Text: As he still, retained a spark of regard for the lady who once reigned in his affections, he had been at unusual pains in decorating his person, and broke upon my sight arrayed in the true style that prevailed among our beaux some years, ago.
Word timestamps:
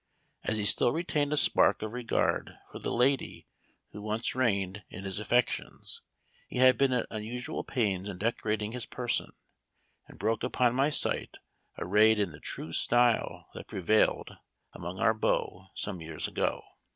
As 0.45 0.57
he 0.57 0.65
still, 0.65 0.91
retained 0.91 1.31
a 1.31 1.37
spark 1.37 1.83
of 1.83 1.93
regard 1.93 2.57
for 2.71 2.79
the 2.79 2.91
lady 2.91 3.45
who 3.91 4.01
once 4.01 4.33
reigned 4.33 4.83
in 4.89 5.03
his 5.03 5.19
affections, 5.19 6.01
he 6.47 6.57
had 6.57 6.75
been 6.75 6.91
at 6.91 7.05
unusual 7.11 7.63
pains 7.63 8.09
in 8.09 8.17
decorating 8.17 8.71
his 8.71 8.87
person, 8.87 9.29
and 10.07 10.17
broke 10.17 10.41
upon 10.41 10.73
my 10.73 10.89
sight 10.89 11.37
arrayed 11.77 12.17
in 12.17 12.31
the 12.31 12.39
true 12.39 12.71
style 12.73 13.45
that 13.53 13.67
prevailed 13.67 14.37
among 14.73 14.99
our 14.99 15.13
beaux 15.13 15.67
some 15.75 16.01
years, 16.01 16.27
ago. 16.27 16.63